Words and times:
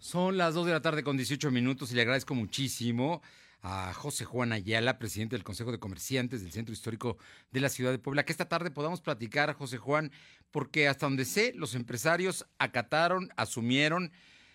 Son 0.00 0.38
las 0.38 0.54
2 0.54 0.64
de 0.64 0.72
la 0.72 0.80
tarde 0.80 1.02
con 1.02 1.18
18 1.18 1.50
minutos 1.50 1.92
y 1.92 1.94
le 1.94 2.00
agradezco 2.00 2.34
muchísimo 2.34 3.20
a 3.60 3.92
José 3.92 4.24
Juan 4.24 4.50
Ayala, 4.50 4.98
presidente 4.98 5.36
del 5.36 5.44
Consejo 5.44 5.72
de 5.72 5.78
Comerciantes 5.78 6.40
del 6.40 6.52
Centro 6.52 6.72
Histórico 6.72 7.18
de 7.50 7.60
la 7.60 7.68
Ciudad 7.68 7.90
de 7.90 7.98
Puebla, 7.98 8.24
que 8.24 8.32
esta 8.32 8.48
tarde 8.48 8.70
podamos 8.70 9.02
platicar, 9.02 9.52
José 9.52 9.76
Juan, 9.76 10.10
porque 10.50 10.88
hasta 10.88 11.04
donde 11.04 11.26
sé, 11.26 11.52
los 11.54 11.74
empresarios 11.74 12.46
acataron, 12.58 13.28
asumieron 13.36 14.10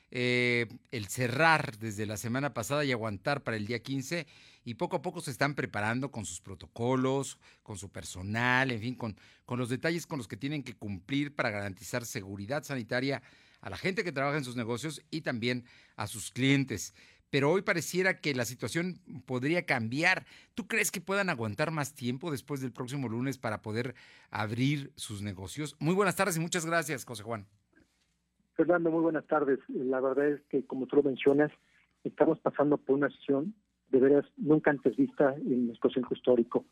eh, 0.10 0.66
el 0.90 1.10
cerrar 1.10 1.78
desde 1.78 2.08
la 2.08 2.18
semana 2.18 2.56
pasada 2.56 2.84
y 2.84 2.92
aguantar 2.92 3.44
para 3.44 3.56
el 3.56 3.68
día 3.68 3.84
15 3.84 4.26
y 4.64 4.74
poco 4.74 4.96
a 4.96 5.04
poco 5.04 5.22
se 5.22 5.30
están 5.30 5.54
preparando 5.54 6.10
con 6.10 6.26
sus 6.26 6.42
protocolos, 6.42 7.38
con 7.62 7.78
su 7.78 7.90
personal, 7.90 8.72
en 8.72 8.82
fin, 8.82 8.96
con, 8.96 9.16
con 9.46 9.60
los 9.60 9.70
detalles 9.70 10.08
con 10.08 10.18
los 10.18 10.28
que 10.28 10.38
tienen 10.38 10.64
que 10.64 10.74
cumplir 10.74 11.36
para 11.36 11.52
garantizar 11.52 12.04
seguridad 12.04 12.64
sanitaria 12.64 13.22
a 13.66 13.70
la 13.72 13.78
gente 13.78 14.04
que 14.04 14.12
trabaja 14.12 14.38
en 14.38 14.44
sus 14.44 14.56
negocios 14.56 15.04
y 15.10 15.22
también 15.22 15.66
a 15.98 16.06
sus 16.06 16.32
clientes. 16.32 16.94
Pero 17.32 17.52
hoy 17.52 17.64
pareciera 17.64 18.22
que 18.22 18.36
la 18.36 18.46
situación 18.46 19.00
podría 19.26 19.66
cambiar. 19.66 20.26
¿Tú 20.54 20.68
crees 20.68 20.92
que 20.92 21.02
puedan 21.02 21.32
aguantar 21.32 21.72
más 21.72 21.96
tiempo 21.96 22.30
después 22.30 22.62
del 22.62 22.72
próximo 22.72 23.10
lunes 23.10 23.40
para 23.40 23.64
poder 23.64 23.96
abrir 24.30 24.92
sus 24.96 25.24
negocios? 25.24 25.76
Muy 25.80 25.96
buenas 25.96 26.16
tardes 26.16 26.38
y 26.38 26.40
muchas 26.40 26.64
gracias, 26.68 27.06
José 27.06 27.24
Juan. 27.24 27.48
Fernando, 28.54 28.92
muy 28.92 29.02
buenas 29.02 29.26
tardes. 29.26 29.60
La 29.68 30.00
verdad 30.00 30.30
es 30.30 30.42
que, 30.44 30.64
como 30.66 30.86
tú 30.86 30.98
lo 30.98 31.04
mencionas, 31.04 31.52
estamos 32.04 32.40
pasando 32.40 32.78
por 32.78 32.96
una 32.96 33.10
sesión 33.10 33.56
de 33.90 34.00
veras 34.00 34.26
nunca 34.38 34.70
antes 34.70 34.96
vista 34.96 35.34
en 35.38 35.68
nuestro 35.68 35.90
centro 35.90 36.16
histórico. 36.16 36.66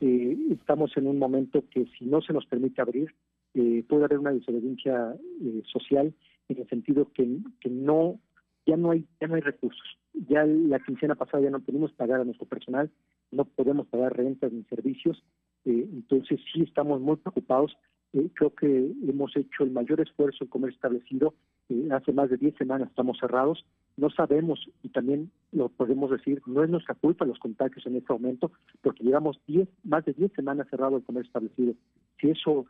Eh, 0.00 0.36
estamos 0.50 0.96
en 0.96 1.06
un 1.06 1.18
momento 1.18 1.62
que 1.70 1.86
si 1.96 2.06
no 2.06 2.20
se 2.22 2.32
nos 2.32 2.44
permite 2.46 2.82
abrir, 2.82 3.14
eh, 3.54 3.84
puede 3.88 4.04
haber 4.04 4.18
una 4.18 4.32
desobediencia 4.32 5.14
eh, 5.42 5.62
social 5.72 6.12
en 6.50 6.60
el 6.60 6.68
sentido 6.68 7.10
que, 7.12 7.38
que 7.60 7.70
no 7.70 8.18
ya 8.66 8.76
no 8.76 8.90
hay 8.90 9.06
ya 9.20 9.28
no 9.28 9.34
hay 9.34 9.40
recursos. 9.40 9.98
Ya 10.28 10.44
la 10.44 10.78
quincena 10.80 11.14
pasada 11.14 11.42
ya 11.42 11.50
no 11.50 11.60
podemos 11.60 11.92
pagar 11.92 12.20
a 12.20 12.24
nuestro 12.24 12.46
personal, 12.46 12.90
no 13.30 13.44
podemos 13.44 13.86
pagar 13.86 14.16
rentas 14.16 14.52
ni 14.52 14.64
servicios, 14.64 15.22
eh, 15.64 15.88
entonces 15.92 16.40
sí 16.52 16.62
estamos 16.62 17.00
muy 17.00 17.16
preocupados. 17.16 17.76
Eh, 18.12 18.28
creo 18.34 18.52
que 18.54 18.92
hemos 19.08 19.36
hecho 19.36 19.62
el 19.62 19.70
mayor 19.70 20.00
esfuerzo 20.00 20.44
en 20.44 20.50
comer 20.50 20.72
establecido. 20.72 21.34
Eh, 21.68 21.88
hace 21.92 22.12
más 22.12 22.28
de 22.28 22.38
10 22.38 22.56
semanas 22.56 22.88
estamos 22.88 23.18
cerrados. 23.18 23.64
No 23.96 24.10
sabemos, 24.10 24.68
y 24.82 24.88
también 24.88 25.30
lo 25.52 25.68
podemos 25.68 26.10
decir, 26.10 26.42
no 26.46 26.64
es 26.64 26.70
nuestra 26.70 26.94
culpa 26.94 27.24
los 27.24 27.38
contagios 27.38 27.86
en 27.86 27.96
este 27.96 28.12
momento, 28.12 28.50
porque 28.82 29.04
llevamos 29.04 29.38
10, 29.46 29.68
más 29.84 30.04
de 30.04 30.12
10 30.14 30.32
semanas 30.32 30.68
cerrado 30.70 30.96
el 30.96 31.04
comer 31.04 31.24
establecido. 31.24 31.74
Si 32.20 32.30
eso 32.30 32.66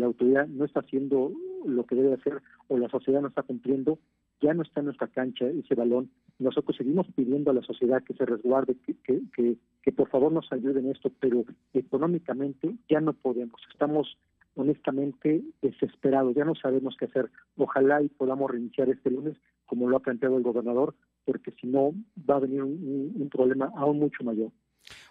la 0.00 0.06
autoridad 0.06 0.46
no 0.48 0.64
está 0.64 0.80
haciendo 0.80 1.32
lo 1.66 1.84
que 1.84 1.94
debe 1.94 2.14
hacer 2.14 2.42
o 2.68 2.78
la 2.78 2.88
sociedad 2.88 3.20
no 3.20 3.28
está 3.28 3.42
cumpliendo, 3.42 3.98
ya 4.40 4.54
no 4.54 4.62
está 4.62 4.80
en 4.80 4.86
nuestra 4.86 5.08
cancha 5.08 5.46
ese 5.46 5.74
balón. 5.74 6.10
Nosotros 6.38 6.76
seguimos 6.76 7.06
pidiendo 7.14 7.50
a 7.50 7.54
la 7.54 7.62
sociedad 7.62 8.02
que 8.02 8.14
se 8.14 8.24
resguarde, 8.24 8.76
que, 8.86 8.96
que, 9.04 9.56
que, 9.82 9.92
por 9.92 10.08
favor 10.08 10.32
nos 10.32 10.50
ayuden 10.52 10.86
en 10.86 10.92
esto, 10.92 11.12
pero 11.20 11.44
económicamente 11.74 12.74
ya 12.88 13.00
no 13.00 13.12
podemos. 13.12 13.60
Estamos 13.70 14.16
honestamente 14.54 15.42
desesperados, 15.60 16.34
ya 16.34 16.44
no 16.44 16.54
sabemos 16.54 16.96
qué 16.98 17.04
hacer. 17.04 17.30
Ojalá 17.56 18.02
y 18.02 18.08
podamos 18.08 18.50
reiniciar 18.50 18.88
este 18.88 19.10
lunes, 19.10 19.36
como 19.66 19.88
lo 19.88 19.98
ha 19.98 20.00
planteado 20.00 20.38
el 20.38 20.42
gobernador, 20.42 20.94
porque 21.24 21.52
si 21.52 21.66
no 21.66 21.92
va 22.28 22.36
a 22.36 22.40
venir 22.40 22.62
un 22.62 23.28
problema 23.30 23.70
aún 23.76 23.98
mucho 23.98 24.24
mayor. 24.24 24.50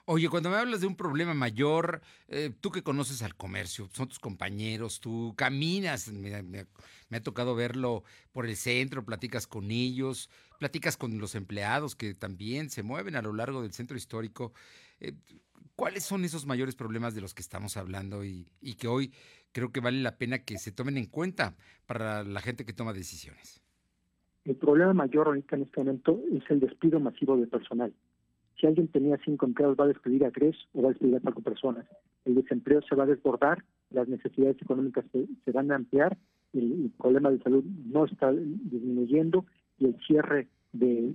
Oye, 0.06 0.28
cuando 0.30 0.50
me 0.50 0.58
hablas 0.58 0.82
de 0.82 0.88
un 0.88 0.96
problema 0.96 1.34
mayor, 1.34 2.02
eh, 2.28 2.52
tú 2.60 2.72
que 2.72 2.84
conoces 2.84 3.22
al 3.22 3.36
comercio, 3.36 3.90
son 3.94 4.08
tus 4.08 4.20
compañeros, 4.20 5.00
tú 5.00 5.34
caminas, 5.38 6.12
me, 6.12 6.66
ha 7.12 7.20
tocado 7.22 7.56
verlo 7.56 8.04
por 8.32 8.46
el 8.46 8.56
centro, 8.56 9.06
platicas 9.06 9.48
con 9.48 9.72
ellos, 9.72 10.30
platicas 10.58 10.98
con 10.98 11.20
los 11.20 11.36
empleados 11.36 11.96
que 11.96 12.14
también 12.14 12.70
se 12.70 12.84
mueven 12.84 13.16
a 13.16 13.22
lo 13.22 13.34
largo 13.34 13.62
del 13.62 13.72
centro 13.72 13.98
histórico. 13.98 14.54
Eh, 15.00 15.14
¿Cuáles 15.76 16.04
son 16.04 16.26
esos 16.26 16.46
mayores 16.46 16.76
problemas 16.76 17.16
de 17.16 17.22
los 17.22 17.34
que 17.34 17.42
estamos 17.42 17.78
hablando 17.78 18.26
y, 18.26 18.48
y 18.60 18.76
que 18.76 18.88
hoy 18.88 19.14
creo 19.52 19.72
que 19.72 19.80
vale 19.80 20.02
la 20.02 20.18
pena 20.18 20.40
que 20.40 20.58
se 20.58 20.72
tomen 20.72 20.98
en 20.98 21.06
cuenta 21.06 21.56
para 21.86 22.24
la 22.24 22.42
gente 22.42 22.66
que 22.66 22.74
toma 22.74 22.94
decisiones? 22.94 23.62
El 24.46 24.56
problema 24.56 24.94
mayor 24.94 25.28
ahorita 25.28 25.56
en 25.56 25.62
este 25.64 25.80
momento 25.80 26.22
es 26.34 26.44
el 26.50 26.60
despido 26.60 27.00
masivo 27.00 27.38
de 27.38 27.48
personal. 27.48 27.94
Si 28.60 28.68
alguien 28.68 28.88
tenía 28.90 29.18
cinco 29.24 29.46
empleados, 29.46 29.78
va 29.80 29.86
a 29.86 29.90
despedir 29.90 30.26
a 30.26 30.32
tres 30.32 30.56
o 30.74 30.82
va 30.82 30.90
a 30.90 30.92
despedir 30.92 31.16
a 31.16 31.20
cuatro 31.22 31.42
personas. 31.42 31.86
El 32.26 32.36
desempleo 32.36 32.82
se 32.82 32.96
va 32.96 33.04
a 33.04 33.08
desbordar, 33.08 33.64
las 33.90 34.08
necesidades 34.08 34.62
económicas 34.62 35.06
se, 35.12 35.52
van 35.52 35.72
a 35.72 35.76
ampliar, 35.76 36.18
el, 36.54 36.92
problema 36.98 37.32
de 37.32 37.40
salud 37.40 37.64
no 37.64 38.06
está 38.06 38.32
disminuyendo 38.32 39.46
y 39.78 39.86
el 39.86 39.96
cierre 40.06 40.48
de, 40.74 41.14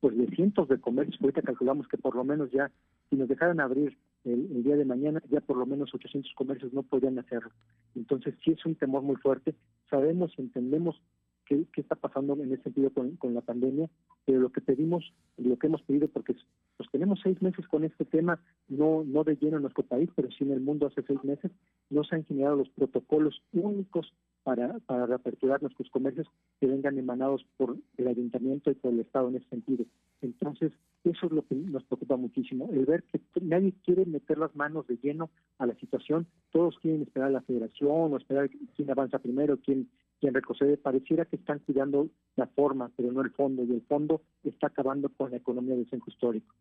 pues 0.00 0.16
de 0.16 0.26
cientos 0.28 0.68
de 0.68 0.78
comercios, 0.78 1.20
ahorita 1.20 1.42
calculamos 1.42 1.88
que 1.88 1.96
por 1.96 2.14
lo 2.14 2.24
menos 2.24 2.50
ya, 2.50 2.70
si 3.08 3.16
nos 3.16 3.28
dejaran 3.28 3.60
abrir 3.60 3.96
el, 4.24 4.62
día 4.62 4.76
de 4.76 4.84
mañana, 4.84 5.22
ya 5.30 5.40
por 5.40 5.56
lo 5.56 5.64
menos 5.64 5.94
800 5.94 6.32
comercios 6.34 6.72
no 6.74 6.82
podrían 6.82 7.18
hacerlo. 7.18 7.50
Entonces 7.94 8.34
sí 8.44 8.50
es 8.52 8.66
un 8.66 8.74
temor 8.74 9.02
muy 9.02 9.16
fuerte. 9.16 9.54
Sabemos 9.88 10.32
entendemos 10.36 11.00
qué, 11.46 11.64
está 11.74 11.94
pasando 11.94 12.34
en 12.34 12.52
ese 12.52 12.64
sentido 12.64 12.90
con, 12.90 13.16
con 13.16 13.32
la 13.32 13.40
pandemia, 13.40 13.88
pero 14.28 14.40
lo 14.40 14.52
que 14.52 14.60
pedimos, 14.60 15.14
lo 15.38 15.58
que 15.58 15.68
hemos 15.68 15.80
pedido, 15.80 16.06
porque 16.06 16.36
pues 16.76 16.90
tenemos 16.92 17.18
seis 17.22 17.40
meses 17.40 17.66
con 17.66 17.82
este 17.82 18.04
tema, 18.04 18.38
no, 18.68 19.02
no 19.02 19.24
de 19.24 19.36
lleno 19.36 19.56
en 19.56 19.62
nuestro 19.62 19.84
país, 19.84 20.10
pero 20.14 20.30
sí 20.30 20.44
en 20.44 20.52
el 20.52 20.60
mundo 20.60 20.86
hace 20.86 21.02
seis 21.06 21.24
meses, 21.24 21.50
no 21.88 22.04
se 22.04 22.14
han 22.14 22.26
generado 22.26 22.56
los 22.56 22.68
protocolos 22.68 23.40
únicos 23.54 24.12
para, 24.48 25.06
reaperturar 25.06 25.60
nuestros 25.60 25.90
comercios 25.90 26.26
que 26.58 26.66
vengan 26.66 26.96
emanados 26.98 27.44
por 27.58 27.76
el 27.98 28.08
ayuntamiento 28.08 28.70
y 28.70 28.74
por 28.74 28.94
el 28.94 29.00
Estado 29.00 29.28
en 29.28 29.36
ese 29.36 29.48
sentido. 29.50 29.84
Entonces, 30.22 30.72
eso 31.04 31.26
es 31.26 31.32
lo 31.32 31.46
que 31.46 31.54
nos 31.54 31.84
preocupa 31.84 32.16
muchísimo, 32.16 32.70
el 32.72 32.86
ver 32.86 33.04
que 33.12 33.20
nadie 33.42 33.74
quiere 33.84 34.06
meter 34.06 34.38
las 34.38 34.56
manos 34.56 34.86
de 34.86 34.96
lleno 34.96 35.28
a 35.58 35.66
la 35.66 35.74
situación, 35.74 36.26
todos 36.50 36.78
quieren 36.78 37.02
esperar 37.02 37.28
a 37.28 37.32
la 37.32 37.42
federación 37.42 38.12
o 38.12 38.16
esperar 38.16 38.48
quién 38.74 38.90
avanza 38.90 39.18
primero, 39.18 39.58
quién 39.58 39.90
retrocede, 40.22 40.78
pareciera 40.78 41.26
que 41.26 41.36
están 41.36 41.58
cuidando 41.60 42.08
la 42.36 42.46
forma, 42.46 42.90
pero 42.96 43.12
no 43.12 43.20
el 43.20 43.30
fondo, 43.30 43.64
y 43.64 43.70
el 43.70 43.82
fondo 43.82 44.22
está 44.44 44.68
acabando 44.68 45.10
con 45.10 45.30
la 45.30 45.36
economía 45.36 45.76
del 45.76 45.88
centro 45.90 46.10
histórico. 46.10 46.54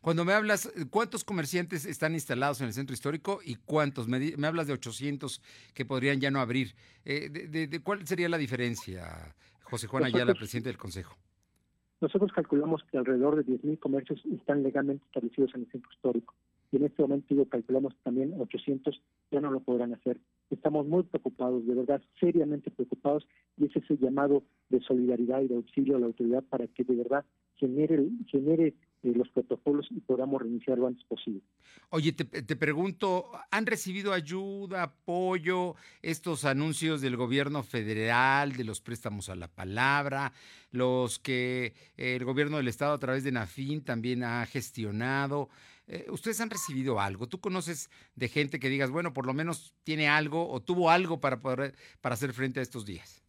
Cuando 0.00 0.24
me 0.24 0.32
hablas, 0.32 0.70
¿cuántos 0.90 1.24
comerciantes 1.24 1.86
están 1.86 2.14
instalados 2.14 2.60
en 2.60 2.68
el 2.68 2.72
centro 2.72 2.94
histórico 2.94 3.40
y 3.44 3.56
cuántos? 3.56 4.08
Me, 4.08 4.34
hablas 4.46 4.66
de 4.66 4.74
800 4.74 5.42
que 5.74 5.84
podrían 5.84 6.20
ya 6.20 6.30
no 6.30 6.40
abrir. 6.40 6.74
Eh, 7.04 7.30
de, 7.32 7.80
¿Cuál 7.82 8.06
sería 8.06 8.28
la 8.28 8.38
diferencia, 8.38 9.34
José 9.62 9.86
Juan 9.86 10.04
Ayala, 10.04 10.34
presidente 10.34 10.68
del 10.68 10.78
Consejo? 10.78 11.16
Nosotros 12.00 12.32
calculamos 12.32 12.82
que 12.90 12.98
alrededor 12.98 13.36
de 13.36 13.44
10.000 13.44 13.78
comercios 13.78 14.20
están 14.26 14.62
legalmente 14.62 15.04
establecidos 15.06 15.54
en 15.54 15.62
el 15.62 15.70
centro 15.70 15.90
histórico 15.92 16.34
y 16.72 16.76
en 16.76 16.86
este 16.86 17.02
momento 17.02 17.48
calculamos 17.48 17.94
también 18.02 18.34
800 18.40 19.00
ya 19.30 19.40
no 19.40 19.50
lo 19.50 19.60
podrán 19.60 19.94
hacer. 19.94 20.18
Estamos 20.50 20.86
muy 20.86 21.02
preocupados, 21.04 21.66
de 21.66 21.74
verdad, 21.74 22.02
seriamente 22.18 22.70
preocupados, 22.70 23.26
y 23.56 23.66
ese 23.66 23.78
es 23.78 23.90
el 23.90 23.98
llamado 23.98 24.42
de 24.70 24.80
solidaridad 24.80 25.42
y 25.42 25.48
de 25.48 25.56
auxilio 25.56 25.96
a 25.96 26.00
la 26.00 26.06
autoridad 26.06 26.42
para 26.44 26.66
que 26.66 26.82
de 26.84 26.96
verdad 26.96 27.24
genere, 27.56 28.08
genere 28.28 28.74
eh, 29.02 29.12
los 29.14 29.28
protocolos 29.30 29.86
y 29.90 30.00
podamos 30.00 30.40
reiniciar 30.40 30.78
lo 30.78 30.86
antes 30.86 31.04
posible. 31.04 31.42
Oye, 31.90 32.12
te, 32.12 32.24
te, 32.24 32.56
pregunto, 32.56 33.30
¿han 33.50 33.66
recibido 33.66 34.12
ayuda, 34.12 34.84
apoyo, 34.84 35.74
estos 36.02 36.44
anuncios 36.44 37.00
del 37.00 37.16
gobierno 37.16 37.62
federal, 37.62 38.52
de 38.52 38.64
los 38.64 38.80
préstamos 38.80 39.28
a 39.28 39.34
la 39.34 39.48
palabra, 39.48 40.32
los 40.70 41.18
que 41.18 41.74
el 41.96 42.24
gobierno 42.24 42.58
del 42.58 42.68
estado 42.68 42.94
a 42.94 42.98
través 42.98 43.24
de 43.24 43.32
NAFIN 43.32 43.82
también 43.82 44.22
ha 44.22 44.46
gestionado? 44.46 45.48
Eh, 45.88 46.06
¿Ustedes 46.10 46.40
han 46.40 46.50
recibido 46.50 47.00
algo? 47.00 47.28
¿Tú 47.28 47.40
conoces 47.40 47.90
de 48.14 48.28
gente 48.28 48.60
que 48.60 48.68
digas, 48.68 48.90
bueno, 48.90 49.12
por 49.12 49.26
lo 49.26 49.34
menos 49.34 49.74
tiene 49.82 50.08
algo 50.08 50.48
o 50.48 50.60
tuvo 50.60 50.90
algo 50.90 51.20
para 51.20 51.40
poder 51.40 51.74
para 52.00 52.14
hacer 52.14 52.32
frente 52.32 52.60
a 52.60 52.62
estos 52.62 52.86
días? 52.86 53.21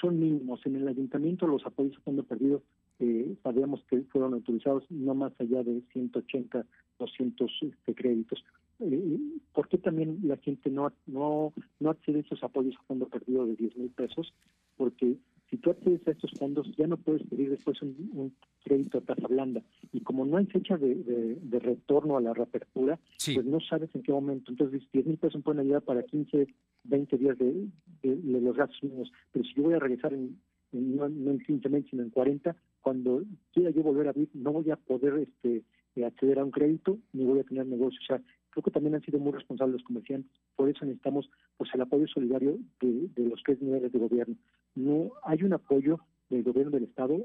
Son 0.00 0.18
mínimos. 0.18 0.64
En 0.64 0.76
el 0.76 0.88
ayuntamiento 0.88 1.46
los 1.46 1.64
apoyos 1.66 1.98
cuando 2.02 2.22
perdido 2.22 2.62
eh, 2.98 3.36
sabíamos 3.42 3.82
que 3.88 4.00
fueron 4.02 4.34
autorizados 4.34 4.84
no 4.90 5.14
más 5.14 5.32
allá 5.38 5.62
de 5.62 5.82
180, 5.92 6.66
200 6.98 7.50
este, 7.62 7.94
créditos. 7.94 8.44
Eh, 8.80 9.18
¿Por 9.52 9.68
qué 9.68 9.78
también 9.78 10.18
la 10.22 10.36
gente 10.38 10.70
no 10.70 10.92
no 11.06 11.52
no 11.78 11.90
accede 11.90 12.18
a 12.18 12.22
esos 12.22 12.42
apoyos 12.42 12.74
a 12.78 12.82
fondo 12.84 13.06
perdido 13.06 13.46
de 13.46 13.56
10 13.56 13.76
mil 13.76 13.90
pesos? 13.90 14.32
Porque 14.76 15.16
si 15.50 15.56
tú 15.56 15.70
accedes 15.70 16.06
a 16.06 16.12
estos 16.12 16.30
fondos 16.38 16.70
ya 16.76 16.86
no 16.86 16.96
puedes 16.96 17.26
pedir 17.26 17.50
después 17.50 17.82
un, 17.82 18.32
crédito 18.62 18.98
a 18.98 19.00
tasa 19.00 19.26
blanda 19.26 19.62
y 19.92 20.00
como 20.00 20.24
no 20.24 20.36
hay 20.36 20.46
fecha 20.46 20.76
de, 20.76 21.38
retorno 21.50 22.16
a 22.16 22.20
la 22.20 22.32
reapertura, 22.32 23.00
pues 23.24 23.44
no 23.44 23.58
sabes 23.60 23.90
en 23.94 24.02
qué 24.02 24.12
momento. 24.12 24.52
Entonces, 24.52 24.82
10 24.92 25.06
mil 25.06 25.18
pesos 25.18 25.42
pueden 25.42 25.60
ayudar 25.60 25.82
para 25.82 26.02
15, 26.02 26.46
20 26.84 27.18
días 27.18 27.36
de, 27.38 27.68
los 28.02 28.56
gastos 28.56 28.82
mínimos, 28.82 29.10
pero 29.32 29.44
si 29.44 29.54
yo 29.54 29.64
voy 29.64 29.74
a 29.74 29.78
regresar 29.80 30.14
en, 30.14 30.38
no, 30.72 31.06
en 31.06 31.40
15 31.40 31.68
meses, 31.68 31.90
sino 31.90 32.02
en 32.02 32.10
40, 32.10 32.54
cuando 32.80 33.24
quiera 33.52 33.70
yo 33.70 33.82
volver 33.82 34.08
a 34.08 34.12
vivir, 34.12 34.30
no 34.34 34.52
voy 34.52 34.70
a 34.70 34.76
poder 34.76 35.18
este 35.18 35.64
acceder 36.04 36.38
a 36.38 36.44
un 36.44 36.50
crédito 36.50 36.98
ni 37.12 37.24
voy 37.24 37.40
a 37.40 37.44
tener 37.44 37.66
negocio. 37.66 37.98
O 38.00 38.06
sea, 38.06 38.22
creo 38.50 38.62
que 38.62 38.70
también 38.70 38.94
han 38.94 39.02
sido 39.02 39.18
muy 39.18 39.32
responsables 39.32 39.74
los 39.74 39.84
comerciantes. 39.84 40.30
Por 40.56 40.68
eso 40.68 40.84
necesitamos 40.84 41.30
pues 41.56 41.70
el 41.74 41.80
apoyo 41.80 42.06
solidario 42.06 42.58
de, 42.80 43.10
los 43.16 43.42
tres 43.44 43.60
niveles 43.60 43.92
de 43.92 43.98
gobierno. 43.98 44.36
no 44.74 45.12
hay 45.24 45.42
un 45.42 45.52
apoyo 45.52 46.00
del 46.28 46.44
gobierno 46.44 46.70
del 46.70 46.84
Estado, 46.84 47.18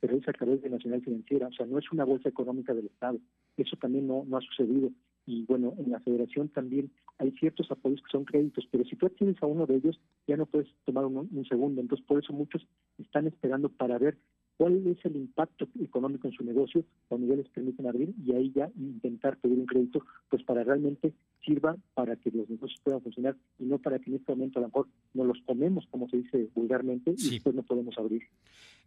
pero 0.00 0.16
es 0.16 0.26
a 0.28 0.32
través 0.32 0.62
de 0.62 0.70
Nacional 0.70 1.02
Financiera, 1.02 1.48
o 1.48 1.52
sea, 1.52 1.66
no 1.66 1.78
es 1.78 1.92
una 1.92 2.04
bolsa 2.04 2.30
económica 2.30 2.72
del 2.72 2.86
Estado. 2.86 3.18
Eso 3.56 3.76
también 3.76 4.06
no, 4.06 4.24
no 4.26 4.38
ha 4.38 4.40
sucedido. 4.40 4.90
Y 5.26 5.44
bueno, 5.44 5.74
en 5.76 5.90
la 5.90 6.00
federación 6.00 6.48
también 6.48 6.90
hay 7.18 7.32
ciertos 7.32 7.70
apoyos 7.70 8.00
que 8.00 8.10
son 8.10 8.24
créditos, 8.24 8.66
pero 8.70 8.84
si 8.84 8.96
tú 8.96 9.08
tienes 9.10 9.42
a 9.42 9.46
uno 9.46 9.66
de 9.66 9.76
ellos, 9.76 10.00
ya 10.26 10.36
no 10.36 10.46
puedes 10.46 10.68
tomar 10.84 11.04
un 11.04 11.44
segundo. 11.48 11.80
Entonces, 11.80 12.06
por 12.06 12.22
eso 12.22 12.32
muchos 12.32 12.66
están 12.98 13.26
esperando 13.26 13.68
para 13.68 13.98
ver 13.98 14.16
cuál 14.56 14.86
es 14.86 15.04
el 15.04 15.16
impacto 15.16 15.68
económico 15.80 16.28
en 16.28 16.34
su 16.34 16.44
negocio 16.44 16.84
cuando 17.08 17.26
ya 17.26 17.36
les 17.36 17.48
permiten 17.48 17.86
abrir 17.86 18.14
y 18.24 18.32
ahí 18.32 18.52
ya 18.54 18.70
intentar 18.76 19.36
pedir 19.38 19.58
un 19.58 19.66
crédito 19.66 20.04
pues 20.28 20.42
para 20.44 20.64
realmente 20.64 21.12
sirva 21.44 21.76
para 21.94 22.16
que 22.16 22.30
los 22.30 22.48
negocios 22.48 22.80
puedan 22.82 23.02
funcionar 23.02 23.36
y 23.58 23.64
no 23.64 23.78
para 23.78 23.98
que 23.98 24.10
en 24.10 24.16
este 24.16 24.32
momento 24.32 24.58
a 24.58 24.62
lo 24.62 24.68
mejor 24.68 24.88
no 25.14 25.24
los 25.24 25.38
comemos 25.42 25.86
como 25.90 26.08
se 26.08 26.18
dice 26.18 26.48
vulgarmente 26.54 27.14
y 27.16 27.30
después 27.30 27.54
no 27.54 27.62
podemos 27.62 27.96
abrir. 27.98 28.22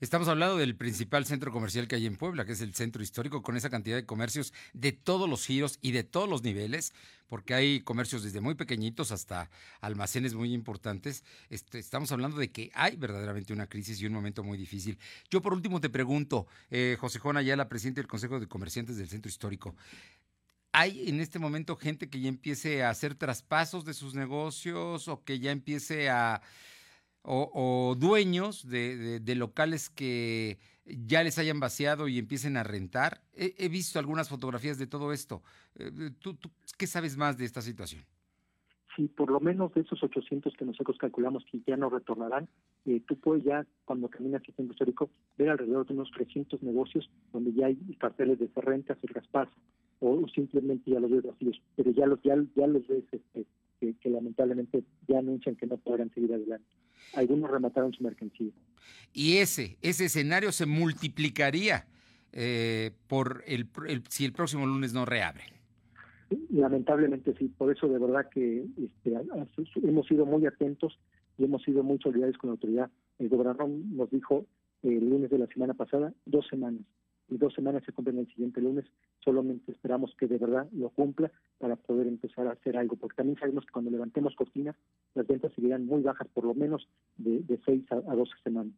Estamos 0.01 0.30
hablando 0.30 0.56
del 0.56 0.78
principal 0.78 1.25
centro 1.25 1.51
comercial 1.51 1.90
que 1.90 1.98
hay 1.98 2.06
en 2.06 2.16
Puebla, 2.16 2.46
que 2.46 2.54
es 2.54 2.62
el 2.62 2.74
centro 2.74 3.04
histórico, 3.04 3.42
con 3.42 3.57
esa 3.57 3.69
cantidad 3.69 3.98
de 3.98 4.06
comercios 4.06 4.54
de 4.72 4.94
todos 4.94 5.30
los 5.30 5.46
giros 5.46 5.78
y 5.81 5.92
de 5.92 6.06
todos 6.06 6.30
los 6.30 6.42
niveles, 6.42 6.94
porque 7.28 7.54
hay 7.54 7.81
comercios 7.81 8.24
desde 8.24 8.40
muy 8.40 8.56
pequeñitos 8.56 9.12
hasta 9.12 9.50
almacenes 9.81 10.36
muy 10.36 10.54
importantes. 10.54 11.25
Este, 11.50 11.80
estamos 11.80 12.13
hablando 12.13 12.38
de 12.38 12.50
que 12.50 12.72
hay 12.75 12.96
verdaderamente 12.96 13.51
una 13.51 13.68
crisis 13.68 14.01
y 14.01 14.06
un 14.06 14.13
momento 14.13 14.42
muy 14.42 14.57
difícil. 14.57 14.98
Yo 15.30 15.42
por 15.42 15.51
último 15.51 15.81
te 15.81 15.90
pregunto, 15.90 16.48
eh, 16.72 16.96
José 16.98 17.19
Juan 17.19 17.36
Ayala, 17.36 17.68
presidente 17.68 18.00
del 18.00 18.07
Consejo 18.07 18.40
de 18.40 18.48
Comerciantes 18.48 18.96
del 18.96 19.10
Centro 19.10 19.30
Histórico, 19.30 19.75
¿Hay 20.72 21.10
en 21.10 21.19
este 21.19 21.40
momento 21.40 21.75
gente 21.75 22.12
que 22.12 22.22
ya 22.22 22.30
empiece 22.30 22.84
a 22.84 22.92
hacer 22.92 23.16
traspasos 23.16 23.86
de 23.86 23.96
sus 23.96 24.13
negocios 24.13 25.07
o 25.07 25.24
que 25.24 25.40
ya 25.40 25.50
empiece 25.50 26.12
a 26.12 26.44
o, 27.24 27.95
dueños 27.98 28.68
de, 28.68 29.36
locales 29.36 29.89
que 29.89 30.57
ya 30.86 31.24
les 31.24 31.38
hayan 31.38 31.60
vaciado 31.60 32.07
y 32.07 32.18
empiecen 32.18 32.57
a 32.57 32.63
rentar. 32.63 33.21
He, 33.33 33.69
visto 33.69 34.00
algunas 34.00 34.30
fotografías 34.30 34.77
de 34.77 34.88
todo 34.88 35.13
esto. 35.13 35.44
Eh, 35.75 36.12
¿Tú, 36.19 36.38
qué 36.77 36.88
sabes 36.88 37.18
más 37.18 37.38
de 37.38 37.45
esta 37.45 37.62
situación? 37.62 38.04
Sí, 38.95 39.07
por 39.07 39.31
lo 39.31 39.39
menos 39.39 39.74
de 39.74 39.81
esos 39.81 40.04
800 40.04 40.54
que 40.57 40.66
nosotros 40.66 40.98
calculamos 40.98 41.45
que 41.50 41.62
ya 41.66 41.77
no 41.77 41.89
retornarán, 41.89 42.50
eh, 42.86 43.01
tú 43.07 43.18
puedes 43.18 43.44
ya, 43.44 43.65
cuando 43.86 44.10
caminas 44.10 44.42
el 44.48 44.56
centro 44.56 44.74
histórico, 44.74 45.10
ver 45.38 45.50
alrededor 45.50 45.86
de 45.88 45.94
unos 45.94 46.12
300 46.12 46.63
negocios 46.63 47.10
donde 47.31 47.54
ya 47.54 47.68
hay 47.68 47.77
carteles 48.00 48.39
de 48.39 48.50
rentas 48.56 48.98
y 49.01 49.07
raspas, 49.07 49.48
o 50.00 50.27
simplemente 50.30 50.92
ya 50.92 51.00
los 51.00 51.12
ves 51.12 51.24
vacíos, 51.24 51.62
pero 51.75 51.92
ya 51.92 52.06
los, 52.07 52.22
ya, 52.24 52.36
ya 52.56 52.68
los 52.68 52.88
ves 52.88 53.04
este, 53.12 53.45
que, 53.80 54.10
lamentablemente 54.10 54.83
ya 55.07 55.19
anuncian 55.19 55.56
que 55.56 55.68
no 55.68 55.77
podrán 55.77 56.10
seguir 56.13 56.33
adelante. 56.33 56.68
Algunos 57.15 57.50
remataron 57.50 57.94
su 57.94 58.03
mercancía. 58.03 58.51
Y 59.13 59.38
ese, 59.38 59.77
ese 59.81 60.06
escenario 60.06 60.51
se 60.51 60.65
multiplicaría 60.65 61.88
eh, 62.31 62.91
por 63.07 63.44
el, 63.47 63.67
si 64.09 64.25
el 64.25 64.33
próximo 64.33 64.65
lunes 64.65 64.94
no 64.94 65.06
reabre. 65.06 65.44
Lamentablemente 66.51 67.33
sí, 67.38 67.47
por 67.57 67.75
eso 67.75 67.88
de 67.88 67.97
verdad 67.97 68.29
que 68.29 68.65
este, 68.77 69.13
hemos 69.83 70.07
sido 70.07 70.25
muy 70.25 70.45
atentos 70.45 71.00
y 71.38 71.45
hemos 71.45 71.63
sido 71.63 71.81
muy 71.81 71.97
solidarios 71.97 72.38
con 72.38 72.50
la 72.50 72.51
autoridad. 72.53 72.91
El 73.17 73.29
gobernador 73.29 73.67
nos 73.67 74.12
dijo 74.12 74.45
el 74.83 75.09
lunes 75.09 75.31
de 75.31 75.39
la 75.39 75.47
semana 75.47 75.73
pasada, 75.73 76.13
dos 76.25 76.45
semanas 76.47 76.83
y 77.29 77.37
dos 77.37 77.53
semanas 77.53 77.83
se 77.85 77.91
cumplen 77.91 78.19
el 78.19 78.27
siguiente 78.27 78.61
lunes. 78.61 78.85
Solamente 79.23 79.71
esperamos 79.71 80.13
que 80.17 80.27
de 80.27 80.37
verdad 80.37 80.67
lo 80.71 80.89
cumpla 80.89 81.31
para 81.57 81.75
poder 81.75 82.07
empezar 82.07 82.47
a 82.47 82.51
hacer 82.51 82.77
algo, 82.77 82.95
porque 82.95 83.17
también 83.17 83.37
sabemos 83.39 83.65
que 83.65 83.71
cuando 83.71 83.91
levantemos 83.91 84.35
cortinas, 84.35 84.75
las 85.15 85.27
ventas 85.27 85.53
seguirán 85.53 85.85
muy 85.85 86.01
bajas, 86.01 86.27
por 86.33 86.45
lo 86.45 86.53
menos 86.53 86.87
de, 87.17 87.59
seis 87.65 87.83
a, 87.91 88.15
doce 88.15 88.33
semanas. 88.43 88.73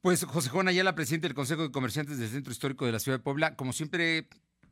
Pues 0.00 0.24
José 0.24 0.48
Juan 0.48 0.68
Ayala, 0.68 0.94
presidente 0.94 1.28
del 1.28 1.34
Consejo 1.34 1.62
de 1.62 1.70
Comerciantes 1.70 2.18
del 2.18 2.28
Centro 2.28 2.52
Histórico 2.52 2.86
de 2.86 2.92
la 2.92 2.98
Ciudad 2.98 3.18
de 3.18 3.24
Puebla, 3.24 3.54
como 3.56 3.72
siempre 3.72 4.28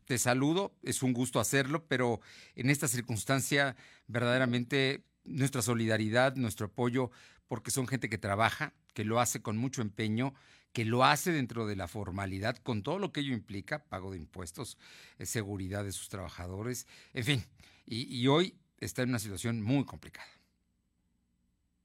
te 0.07 0.17
saludo, 0.17 0.73
es 0.83 1.03
un 1.03 1.13
gusto 1.13 1.39
hacerlo, 1.39 1.85
pero 1.87 2.21
en 2.55 2.71
esta 2.71 2.89
circunstancia 2.89 3.77
verdaderamente 4.07 5.05
nuestra 5.25 5.61
solidaridad, 5.61 6.35
nuestro 6.37 6.67
apoyo, 6.67 7.11
porque 7.47 7.71
son 7.71 7.87
gente 7.87 8.09
que 8.09 8.17
trabaja, 8.17 8.73
que 8.95 9.05
lo 9.05 9.21
hace 9.21 9.43
con 9.43 9.59
mucho 9.59 9.83
empeño, 9.83 10.33
que 10.73 10.85
lo 10.85 11.05
hace 11.05 11.33
dentro 11.33 11.67
de 11.67 11.77
la 11.77 11.89
formalidad, 11.89 12.57
con 12.57 12.83
todo 12.83 12.99
lo 12.99 13.13
que 13.13 13.21
ello 13.21 13.33
implica, 13.33 13.85
pago 13.85 14.11
de 14.13 14.19
impuestos, 14.19 14.79
eh, 15.19 15.27
seguridad 15.27 15.85
de 15.85 15.93
sus 15.93 16.09
trabajadores, 16.09 16.87
en 17.15 17.25
fin, 17.25 17.45
y, 17.87 18.27
hoy 18.27 18.55
está 18.81 19.03
en 19.03 19.09
una 19.09 19.19
situación 19.19 19.63
muy 19.63 19.85
complicada. 19.87 20.29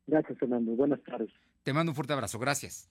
Gracias, 0.06 0.38
Fernando. 0.38 0.74
Buenas 0.74 1.02
tardes. 1.04 1.32
Te 1.64 1.72
mando 1.72 1.92
un 1.92 1.96
fuerte 1.96 2.12
abrazo. 2.12 2.40
Gracias. 2.40 2.90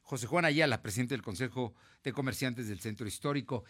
José 0.00 0.26
Juan 0.26 0.46
Ayala, 0.46 0.80
presidente 0.80 1.12
del 1.12 1.20
Consejo 1.20 1.74
de 2.02 2.14
Comerciantes 2.14 2.68
del 2.68 2.80
Centro 2.80 3.06
Histórico. 3.06 3.64